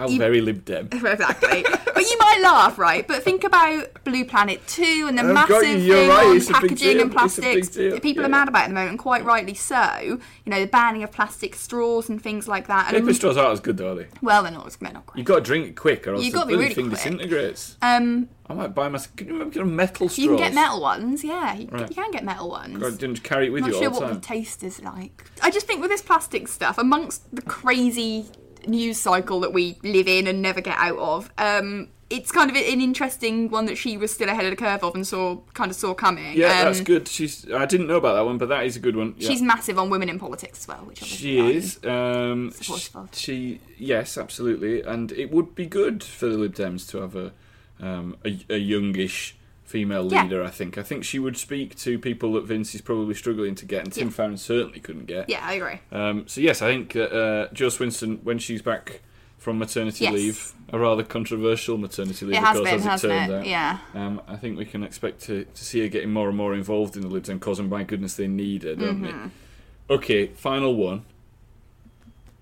[0.00, 0.88] How You- very Lib Dem.
[0.92, 1.62] exactly.
[1.62, 3.06] but you might laugh, right?
[3.06, 6.70] But think about Blue Planet 2 and the I've massive thing right, on it's packaging
[6.70, 8.26] and it's a big plastics that people yeah.
[8.26, 9.98] are mad about at the moment, and quite rightly so.
[10.00, 10.18] You
[10.50, 12.94] know, the banning of plastic straws and things like that.
[12.94, 14.06] And Paper straws aren't as good though, are they?
[14.22, 15.18] well, they're not, they're not great.
[15.18, 16.88] You've got to drink it quick, or else You've the got to be really thing
[16.88, 16.96] quick.
[17.02, 17.76] disintegrates.
[17.82, 19.14] Um, I might buy myself.
[19.16, 20.18] Can you remember getting metal straws?
[20.18, 21.54] you can get metal ones, yeah.
[21.54, 21.88] You, Right.
[21.88, 22.82] you can get metal ones.
[22.82, 25.30] I didn't carry it with not you sure all the what the taste is like.
[25.42, 28.26] I just think with this plastic stuff, amongst the crazy
[28.66, 32.56] news cycle that we live in and never get out of, um, it's kind of
[32.56, 35.70] an interesting one that she was still ahead of the curve of and saw kind
[35.70, 36.36] of saw coming.
[36.36, 37.06] yeah, Um, that's good.
[37.06, 37.48] She's.
[37.52, 39.14] I didn't know about that one, but that is a good one.
[39.16, 39.28] Yeah.
[39.28, 41.78] She's massive on women in politics as well, which She is.
[41.84, 43.08] Um, sh- supportive of.
[43.14, 47.32] she yes, absolutely, and it would be good for the Lib Dems to have a
[47.80, 49.36] um, a, a youngish
[49.70, 50.24] female Yeah.
[50.24, 50.42] leader.
[50.44, 50.76] I think.
[50.76, 53.92] I think she would speak to people that Vince is probably struggling to get, and
[53.92, 54.12] Tim Yeah.
[54.14, 55.30] Farron certainly couldn't get.
[55.30, 55.78] Yeah, I agree.
[55.92, 59.00] Um, so yes, I think uh, uh, Jo Swinson, when she's back
[59.38, 60.12] from maternity Yes.
[60.12, 63.34] leave, a rather controversial maternity leave, It of course, been, as it turned it?
[63.36, 63.46] out.
[63.46, 63.78] Yeah.
[63.94, 66.94] Um, I think we can expect to, to see her getting more and more involved
[66.96, 69.28] in the Lib Dem cause, and by goodness, they need her, don't Mm-hmm.
[69.88, 69.94] they?
[69.94, 71.04] Okay, final one.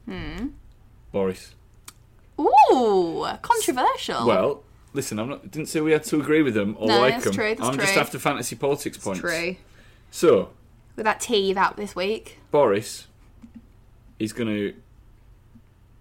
[0.07, 0.49] Hmm.
[1.13, 1.55] Boris.
[2.41, 4.27] Ooh, controversial.
[4.27, 4.63] Well,
[4.99, 5.51] listen, I'm not.
[5.51, 7.35] Didn't say we had to agree with them or No, like that's them.
[7.35, 8.03] true, that's I'm just true.
[8.03, 9.21] after fantasy politics points.
[9.21, 9.55] true.
[10.11, 10.51] So
[10.97, 12.39] With that tea you've out this week.
[12.51, 13.07] Boris
[14.19, 14.75] is going to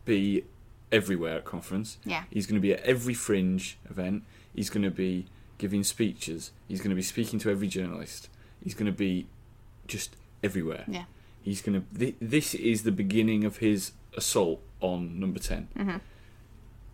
[0.05, 0.43] be
[0.91, 1.97] everywhere at conference.
[2.05, 2.23] Yeah.
[2.31, 4.23] He's going to be at every fringe event.
[4.55, 5.27] He's going to be
[5.59, 6.51] giving speeches.
[6.67, 8.29] He's going to be speaking to every journalist.
[8.63, 9.27] He's going to be
[9.85, 10.85] just everywhere.
[10.87, 11.03] Yeah.
[11.43, 11.99] He's going to.
[11.99, 15.97] Th- this is the beginning of his assault on number 10 Mm-hmm.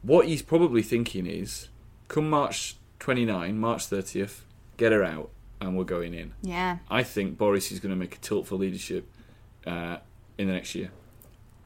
[0.02, 1.70] What he's probably thinking is,
[2.14, 4.42] come March 29, March 30th,
[4.78, 6.34] get her out, and we're going in.
[6.44, 6.78] Yeah.
[6.90, 9.10] I think Boris is going to make a tilt for leadership
[9.66, 9.98] uh,
[10.38, 10.92] in the next year.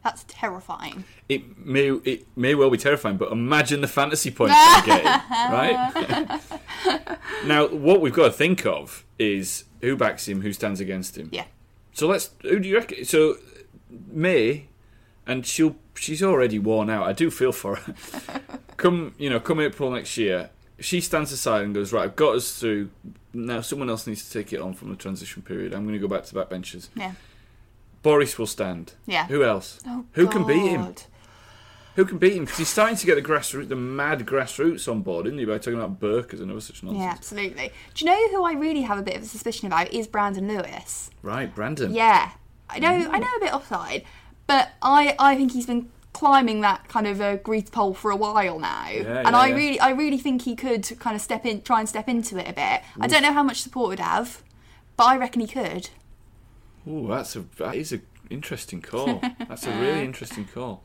[0.04, 1.04] That's terrifying.
[1.28, 6.42] It may it may well be terrifying, but imagine the fantasy points I'm getting, right?
[7.46, 11.28] now, what we've got to think of is who backs him, who stands against him.
[11.34, 11.44] Yeah.
[11.92, 12.30] So let's.
[12.44, 13.04] Who do you reckon?
[13.04, 13.36] So
[13.90, 14.70] May,
[15.26, 15.76] and she'll.
[15.96, 17.06] She's already worn out.
[17.06, 18.42] I do feel for her.
[18.78, 22.36] come, you know, come April next year, she stands aside and goes, right, I've got
[22.36, 22.90] us through.
[23.34, 25.74] Now someone else needs to take it on from the transition period.
[25.74, 26.90] I'm going to go back to backbenchers.
[26.96, 27.14] Yeah.
[28.04, 28.94] Boris will stand.
[29.06, 29.28] Yeah.
[29.28, 29.80] Who else?
[29.86, 30.96] Oh, Who can beat him?
[31.96, 32.46] Who can beat him?
[32.46, 35.46] Because he's starting to get the grassroots, the mad grassroots on board, isn't he?
[35.46, 37.04] By talking about burkas another such nonsense.
[37.04, 37.72] Yeah, absolutely.
[37.96, 40.48] Do you know who I really have a bit of a suspicion about is Brandon
[40.48, 41.10] Lewis.
[41.24, 41.94] Right, Brandon.
[41.94, 42.32] Yeah,
[42.70, 42.90] I know.
[42.90, 44.04] I know a bit offside,
[44.46, 48.16] but I I think he's been climbing that kind of a grease pole for a
[48.16, 49.56] while now, and yeah, I yeah.
[49.56, 52.50] really I really think he could kind of step in, try and step into it
[52.50, 52.82] a bit.
[53.00, 54.42] I don't know how much support would have,
[54.96, 55.92] but I reckon he could.
[56.88, 58.02] Oh, that's a that is a
[58.32, 59.22] interesting call.
[59.48, 60.84] That's a really interesting call.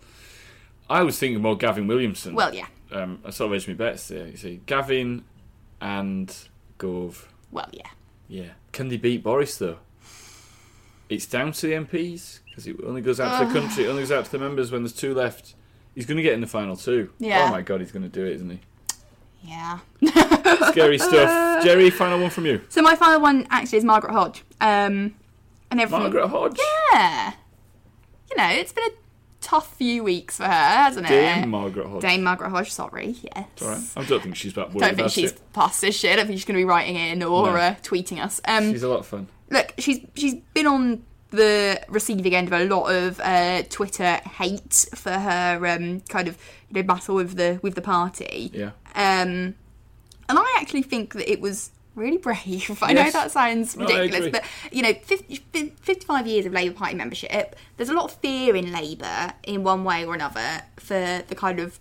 [0.88, 2.34] I was thinking more Gavin Williamson.
[2.34, 2.66] Well, yeah.
[2.92, 4.28] Um, I sort of edged my bets there.
[4.28, 5.24] You see, Gavin
[5.80, 6.36] and
[6.78, 7.32] Gove.
[7.50, 7.88] Well, yeah.
[8.28, 8.50] Yeah.
[8.70, 9.78] Can they beat Boris though?
[11.08, 13.84] It's down to the MPs because it only goes out to the country.
[13.84, 15.54] It only goes out to the members when there's two left.
[15.94, 17.10] He's going to get in the final two.
[17.18, 17.46] Yeah.
[17.48, 18.60] Oh my god, he's going to do it, isn't he?
[19.44, 19.78] Yeah.
[20.70, 21.64] Scary stuff.
[21.64, 22.60] Geri, final one from you.
[22.68, 24.44] So my final one actually is Margaret Hodge.
[24.60, 25.14] Um,
[25.70, 26.00] and everything.
[26.00, 26.58] Margaret Hodge.
[26.92, 27.32] Yeah.
[28.30, 28.92] You know, it's been a
[29.40, 31.08] tough few weeks for her, hasn't it?
[31.10, 32.02] Dame Margaret Hodge.
[32.02, 33.46] Dame Margaret Hodge, sorry, yes.
[33.60, 33.82] All right.
[33.96, 35.40] I don't think she's that worried Don't think she's it.
[35.52, 36.18] past this shit.
[36.18, 37.56] I think she's going to be writing in or No.
[37.56, 38.40] uh, tweeting us.
[38.46, 39.26] Um, She's a lot of fun.
[39.50, 44.86] look, she's she's been on the receiving end of a lot of uh, Twitter hate
[44.94, 46.38] for her um, kind of
[46.70, 48.50] you know battle with the with the party.
[48.54, 48.70] Yeah.
[48.94, 49.56] Um,
[50.28, 52.78] and I actually think that it was really brave.
[52.82, 54.30] I know that sounds ridiculous, agree.
[54.30, 55.42] but you know, 50,
[55.80, 59.84] 55 years of Labour Party membership, there's a lot of fear in Labour in one
[59.84, 61.78] way or another for the kind of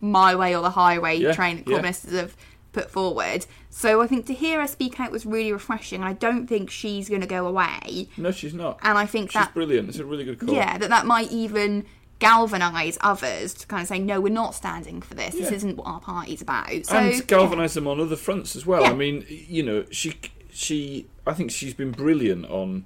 [0.00, 1.78] my way or the highway Yeah, train that yeah.
[1.78, 2.36] Corbynists have
[2.74, 3.46] put forward.
[3.70, 6.70] So I think to hear her speak out was really refreshing, and I don't think
[6.70, 8.08] she's going to go away.
[8.18, 8.78] No, she's not.
[8.82, 9.88] And I think she's that brilliant.
[9.88, 10.54] It's a really good call.
[10.54, 11.86] yeah, that that might even
[12.18, 15.34] galvanise others to kind of say, no, we're not standing for this.
[15.34, 16.86] This isn't what our party's about.
[16.86, 18.82] So and galvanise them on other fronts as well.
[18.82, 18.90] Yeah.
[18.90, 20.14] I mean, you know, she
[20.50, 22.84] she I think she's been brilliant on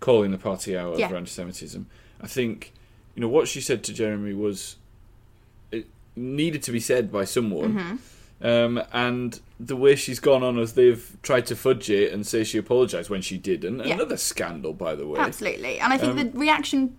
[0.00, 1.06] calling the party out Yeah.
[1.06, 1.86] over anti-Semitism.
[2.20, 2.72] I think
[3.14, 4.76] you know what she said to Jeremy was
[5.70, 7.74] it needed to be said by someone.
[7.74, 7.96] Mm-hmm.
[8.42, 12.42] Um, and the way she's gone on as they've tried to fudge it and say
[12.44, 13.80] she apologised when she didn't.
[13.84, 13.94] Yeah.
[13.94, 15.20] Another scandal, by the way.
[15.20, 15.78] Absolutely.
[15.78, 16.96] And I think Um, the reaction,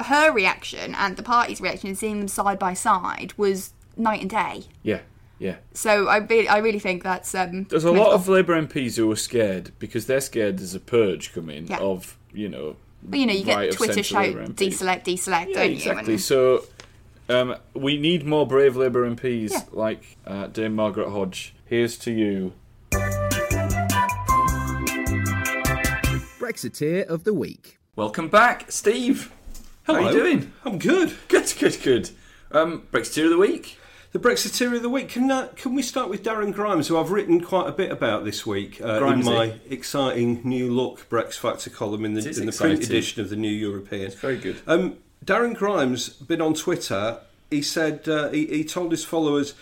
[0.00, 4.28] her reaction and the party's reaction, and seeing them side by side was night and
[4.28, 4.64] day.
[4.82, 5.00] Yeah,
[5.38, 5.56] yeah.
[5.72, 7.34] So I really, I really think that's.
[7.34, 10.80] Um, There's a lot of Labour MPs who are scared because they're scared there's a
[10.80, 11.78] purge coming Yeah.
[11.78, 15.70] of, you know, But you know, you right get Twitter shout deselect, deselect, Yeah, don't
[15.72, 16.04] exactly.
[16.08, 16.12] you?
[16.12, 16.64] And- So
[17.28, 21.54] Um, we need more brave Labour MPs like uh, Dame Margaret Hodge.
[21.64, 22.52] Here's to you.
[26.38, 27.78] Brexiteer of the Week.
[27.96, 29.32] Welcome back, Steve.
[29.84, 30.18] How are you Hello.
[30.18, 30.52] doing?
[30.64, 31.16] I'm good.
[31.28, 32.10] Good, good, good.
[32.50, 33.78] Um, Brexiteer of the week.
[34.12, 35.08] The Brexiteer of the week.
[35.08, 38.24] Can uh, can we start with Darren Grimes, who I've written quite a bit about
[38.24, 42.52] this week uh, in my exciting new look Brex Factor column in the, in the
[42.52, 44.08] print edition of the New European.
[44.08, 44.60] It's Very good.
[44.66, 47.20] Um, Darren Grimes been on Twitter.
[47.50, 49.54] He said uh, he, he told his followers.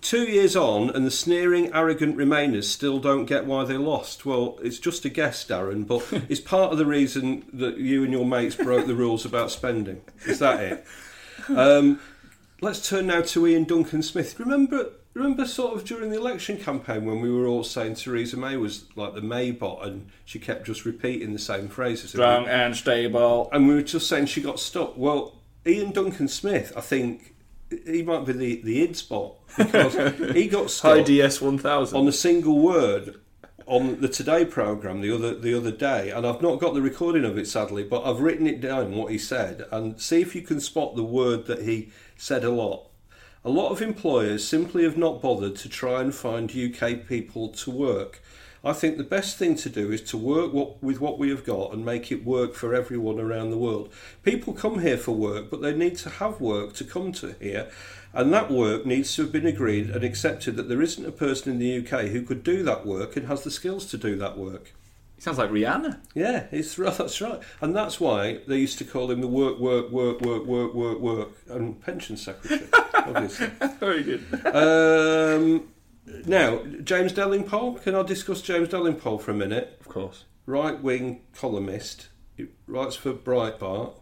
[0.00, 4.26] Two years on, and the sneering, arrogant Remainers still don't get why they lost.
[4.26, 8.12] Well, it's just a guess, Darren, but it's part of the reason that you and
[8.12, 10.02] your mates broke the rules about spending.
[10.26, 10.86] Is that it?
[11.48, 12.00] Um,
[12.62, 14.40] let's turn now to Ian Duncan Smith.
[14.40, 18.56] Remember, remember, sort of during the election campaign when we were all saying Theresa May
[18.56, 22.10] was like the Maybot, and she kept just repeating the same phrases.
[22.10, 23.48] Strong and stable.
[23.52, 24.96] and we were just saying she got stuck.
[24.96, 25.34] Well,
[25.66, 27.34] Iain Duncan Smith, I think
[27.86, 29.94] he might be the the id spot because
[30.34, 31.98] he got stuck DS 1000.
[31.98, 33.20] on a single word
[33.66, 37.24] on the Today program the other the other day, and I've not got the recording
[37.24, 40.42] of it sadly, but I've written it down what he said, and see if you
[40.42, 42.88] can spot the word that he said a lot.
[43.46, 47.70] A lot of employers simply have not bothered to try and find UK people to
[47.70, 48.22] work.
[48.64, 51.44] I think the best thing to do is to work what, with what we have
[51.44, 53.92] got and make it work for everyone around the world.
[54.22, 57.68] People come here for work, but they need to have work to come to here,
[58.14, 61.52] and that work needs to have been agreed and accepted that there isn't a person
[61.52, 64.38] in the UK who could do that work and has the skills to do that
[64.38, 64.72] work.
[65.18, 66.00] Sounds like Rihanna.
[66.14, 69.90] Yeah, it's that's right, and that's why they used to call him the work, work,
[69.90, 72.70] work, work, work, work, work, and pension secretary.
[73.06, 73.46] obviously.
[73.80, 74.46] Very good.
[74.46, 75.68] Um,
[76.26, 77.82] now, James Delingpole.
[77.82, 79.78] Can I discuss James Delingpole for a minute?
[79.80, 80.24] Of course.
[80.46, 82.08] Right wing columnist.
[82.36, 83.94] He writes for Breitbart.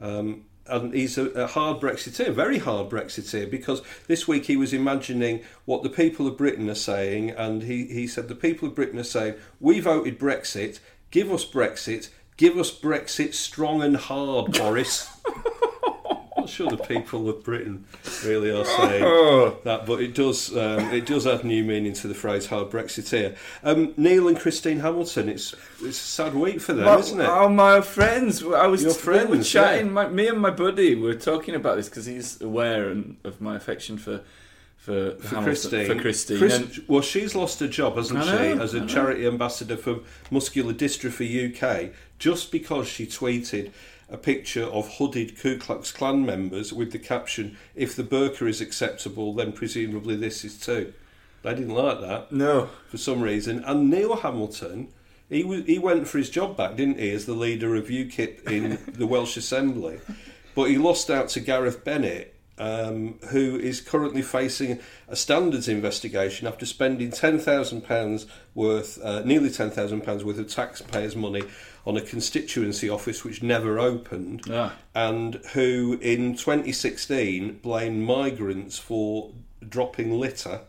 [0.00, 4.72] Um, and he's a, a hard Brexiteer, very hard Brexiteer, because this week he was
[4.72, 8.74] imagining what the people of Britain are saying, and he, he said the people of
[8.74, 10.78] Britain are saying, We voted Brexit,
[11.10, 15.10] give us Brexit, give us Brexit strong and hard, Boris.
[16.48, 17.84] Not sure the people of Britain
[18.24, 22.14] really are saying that, but it does um, it does add new meaning to the
[22.14, 25.28] phrase "hard Brexiteer." Um, Neil and Christine Hamilton.
[25.28, 27.28] It's it's a sad week for them, Well, isn't it?
[27.28, 28.42] Oh, my friends.
[28.42, 29.86] I was Your we were friends, chatting.
[29.86, 29.92] yeah.
[29.92, 33.56] My, me and my buddy were talking about this because he's aware and, of my
[33.56, 34.22] affection for
[34.78, 35.86] for, for Hamilton- Christine.
[35.86, 36.38] For Christine.
[36.38, 39.98] Chris- well, she's lost her job, hasn't I she, as a charity ambassador for
[40.30, 43.70] Muscular Dystrophy UK, just because she tweeted
[44.10, 48.60] a picture of hooded Ku Klux Klan members with the caption, "If the burqa is
[48.60, 50.92] acceptable, then presumably this is too."
[51.42, 52.32] They didn't like that.
[52.32, 52.70] no.
[52.88, 53.62] for some reason.
[53.64, 54.88] And Neil Hamilton,
[55.28, 58.50] he was, he went for his job back, didn't he, as the leader of UKIP
[58.50, 60.00] in the Welsh Assembly,
[60.54, 62.34] but he lost out to Gareth Bennett.
[62.60, 69.22] Um, who is currently facing a standards investigation after spending ten thousand pounds worth, uh,
[69.24, 71.42] nearly ten thousand pounds worth of taxpayers' money
[71.86, 74.74] on a constituency office which never opened, Ah.
[74.94, 79.30] and who in 2016 blamed migrants for
[79.66, 80.60] dropping litter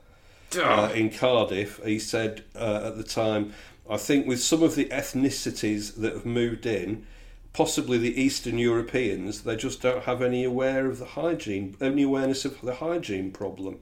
[0.58, 1.80] uh, in Cardiff.
[1.84, 3.54] He said uh, at the time,
[3.90, 7.06] I think with some of the ethnicities that have moved in,
[7.54, 12.46] possibly the Eastern Europeans, they just don't have any aware of the hygiene, any awareness
[12.46, 13.80] of the hygiene problem.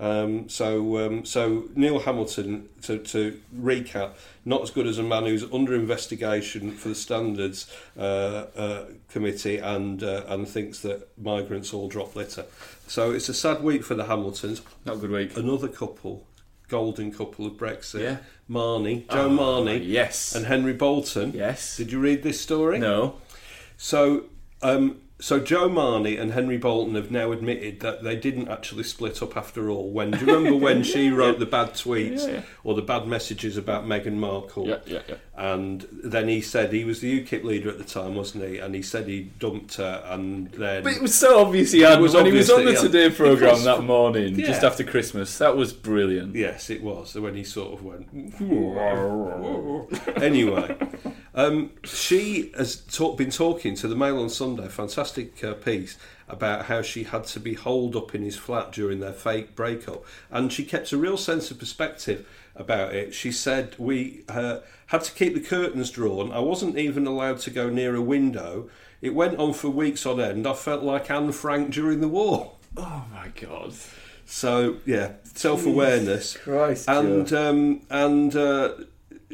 [0.00, 4.14] Um, so, um, so Neil Hamilton, to, to recap,
[4.46, 9.58] not as good as a man who's under investigation for the standards uh, uh, committee
[9.58, 12.46] and uh, and thinks that migrants all drop litter.
[12.86, 14.62] So it's a sad week for the Hamiltons.
[14.86, 15.36] Not a good week.
[15.36, 16.26] Another couple,
[16.70, 18.00] golden couple of Brexit.
[18.00, 18.16] Yeah.
[18.48, 20.34] Marney, Jo Oh, Marney, yes.
[20.34, 21.32] and Henry Bolton.
[21.34, 21.76] Yes.
[21.76, 22.78] Did you read this story?
[22.78, 23.16] No.
[23.76, 24.24] So,
[24.62, 29.22] um, so Jo Marney and Henry Bolton have now admitted that they didn't actually split
[29.22, 29.90] up after all.
[29.90, 32.42] When do you remember when she wrote the bad tweets Yeah, yeah.
[32.64, 34.66] or the bad messages about Meghan Markle?
[34.66, 35.14] Yeah, yeah, yeah.
[35.36, 38.58] And then he said he was the UKIP leader at the time, wasn't he?
[38.58, 41.98] And he said he dumped her, and then But it was so obvious he had
[41.98, 44.36] It was when he was on the that he had- Today programme Because- that morning,
[44.36, 45.36] just after Christmas.
[45.38, 46.34] That was brilliant.
[46.34, 47.14] Yes, it was.
[47.14, 48.08] When he sort of went.
[50.22, 50.76] anyway,
[51.40, 55.96] um, she has talk, been talking to the Mail on Sunday, fantastic uh, piece
[56.28, 60.04] about how she had to be holed up in his flat during their fake breakup,
[60.30, 63.14] and she kept a real sense of perspective about it.
[63.14, 66.30] She said we uh, had to keep the curtains drawn.
[66.30, 68.68] I wasn't even allowed to go near a window.
[69.00, 70.46] It went on for weeks on end.
[70.46, 72.52] I felt like Anne Frank during the war.
[72.76, 73.72] Oh my god.
[74.26, 76.36] So yeah, self awareness.
[76.36, 78.74] Christ, And um, and uh,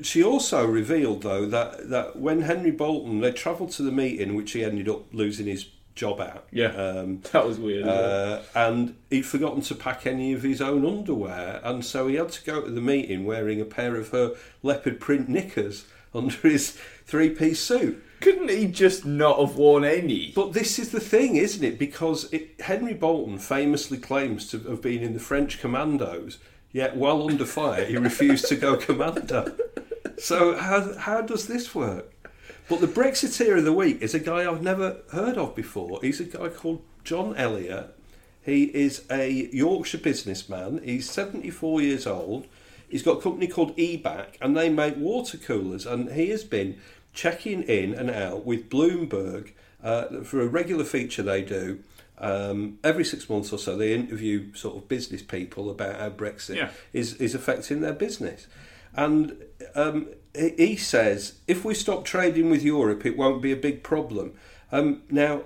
[0.03, 4.53] she also revealed though that that when Henry Bolton they travelled to the meeting, which
[4.53, 6.47] he ended up losing his job out.
[6.53, 6.69] Yeah.
[6.69, 7.87] Um, That was weird.
[7.89, 12.29] uh, and he'd forgotten to pack any of his own underwear, and so he had
[12.33, 16.79] to go to the meeting wearing a pair of her leopard print knickers under his
[17.07, 18.03] three piece suit.
[18.21, 20.33] Couldn't he just not have worn any?
[20.35, 21.79] But this is the thing, isn't it?
[21.79, 26.39] Because it, Henry Bolton famously claims to have been in the French commandos,
[26.73, 29.55] yet while under fire, he refused to go commando.
[30.19, 32.13] So how how does this work?
[32.69, 36.01] But the Brexiteer of the week is a guy I've never heard of before.
[36.03, 37.95] He's a guy called John Elliott.
[38.43, 40.81] He is a Yorkshire businessman.
[40.85, 42.47] He's 74 years old.
[42.89, 45.87] He's got a company called Ebac, and they make water coolers.
[45.87, 46.79] And he has been
[47.13, 49.51] checking in and out with Bloomberg
[49.83, 51.81] uh, for a regular feature they do.
[52.19, 56.57] Um, every six months or so, they interview sort of business people about how Brexit
[56.57, 56.71] Yeah.
[56.93, 58.47] is, is affecting their business.
[58.97, 59.37] And
[59.75, 63.83] um, he he says if we stop trading with Europe, it won't be a big
[63.83, 64.35] problem.
[64.73, 65.43] Um, now,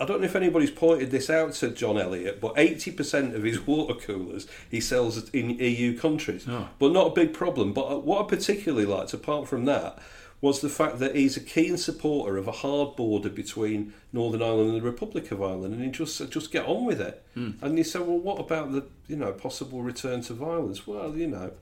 [0.00, 3.64] I don't know if anybody's pointed this out to John Elliott, but 80% of his
[3.66, 6.44] water coolers he sells in EU countries.
[6.78, 7.72] But not a big problem.
[7.72, 10.00] But uh, what I particularly liked, apart from that,
[10.40, 14.70] was the fact that he's a keen supporter of a hard border between Northern Ireland
[14.70, 17.24] and the Republic of Ireland, and he just just get on with it.
[17.60, 20.84] And you say, well, what about the you know possible return to violence?
[20.84, 21.52] Well, you know,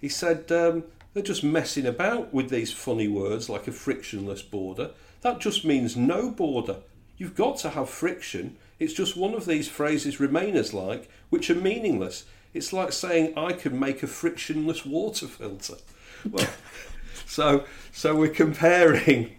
[0.00, 4.90] he said um, they're just messing about with these funny words like a frictionless border.
[5.22, 6.76] That just means no border.
[7.16, 8.56] You've got to have friction.
[8.78, 12.24] It's just one of these phrases Remainers like, which are meaningless.
[12.54, 15.76] It's like saying I could make a frictionless water filter.
[16.28, 16.48] Well,
[17.26, 19.32] so so we're comparing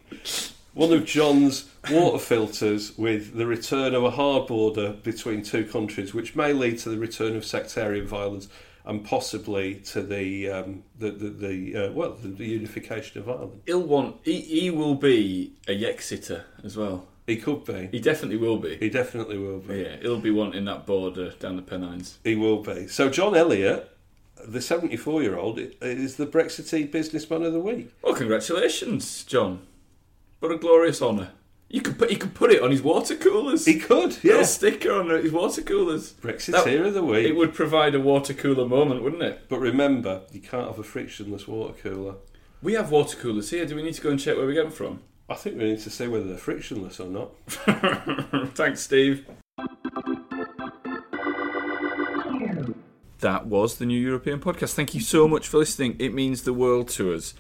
[0.74, 6.14] one of John's water filters with the return of a hard border between two countries,
[6.14, 8.47] which may lead to the return of sectarian violence
[8.86, 13.61] and possibly to the um, the the, the uh, well the, the unification of Ireland.
[13.65, 14.17] He'll want.
[14.23, 17.07] He, he will be a Yexiter as well.
[17.27, 17.88] He could be.
[17.91, 18.77] He definitely will be.
[18.77, 19.82] He definitely will be.
[19.82, 22.17] Yeah, he'll be wanting that border down the Pennines.
[22.23, 22.88] He will be.
[22.88, 23.95] So John Elliott,
[24.43, 27.93] the seventy-four-year-old, is the Brexiteer businessman of the week.
[28.01, 29.61] Well, congratulations, John.
[30.39, 31.29] What a glorious honour.
[31.74, 33.65] You could put you could put it on his water coolers.
[33.65, 34.43] He could, Little yeah.
[34.43, 36.11] sticker on his water coolers.
[36.11, 37.26] Brexiteer of the week.
[37.26, 39.45] It would provide a water cooler moment, wouldn't it?
[39.47, 42.15] But remember, you can't have a frictionless water cooler.
[42.61, 43.65] We have water coolers here.
[43.65, 44.99] Do we need to go and check where we get them from?
[45.30, 47.32] I think we need to say whether they're frictionless or not.
[48.53, 49.26] Thanks, Steve.
[53.19, 54.74] That was the New European Podcast.
[54.74, 55.95] Thank you so much for listening.
[55.99, 57.34] It means the world to us.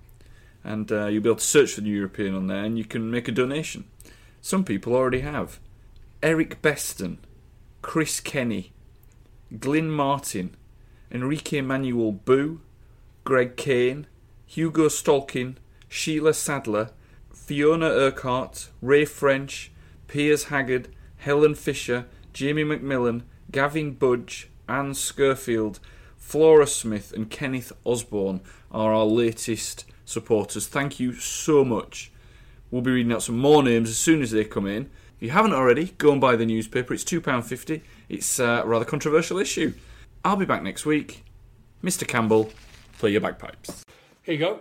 [0.67, 3.11] and uh, you'll be able to search for New European on there and you can
[3.11, 3.85] make a donation.
[4.41, 5.59] Some people already have.
[6.23, 7.19] Eric Beston,
[7.83, 8.73] Chris Kenny,
[9.59, 10.57] Glyn Martin,
[11.11, 12.61] Enrique Manuel Boo,
[13.25, 14.07] Greg Kane,
[14.47, 15.57] Hugo Stolkin,
[15.95, 16.91] Sheila Sadler,
[17.33, 19.71] Fiona Urquhart, Ray French,
[20.09, 20.89] Piers Haggard,
[21.19, 23.23] Helen Fisher, Jamie McMillan,
[23.53, 25.79] Gavin Budge, Anne Scurfield,
[26.17, 28.41] Flora Smith, and Kenneth Osborne
[28.73, 30.67] are our latest supporters.
[30.67, 32.11] Thank you so much.
[32.73, 34.91] We'll be reading out some more names as soon as they come in.
[35.17, 36.93] If you haven't already, go and buy the newspaper.
[36.93, 37.83] It's £2.50.
[38.09, 39.75] It's a rather controversial issue.
[40.25, 41.23] I'll be back next week.
[41.85, 42.05] Mr.
[42.05, 42.51] Campbell,
[42.99, 43.85] play your bagpipes.
[44.25, 44.61] Here you go.